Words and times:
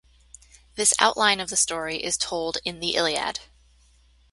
This 0.77 0.95
outline 0.97 1.39
of 1.39 1.51
the 1.51 1.55
story 1.55 1.97
is 2.03 2.17
told 2.17 2.57
in 2.65 2.79
the 2.79 2.95
"Iliad". 2.95 3.41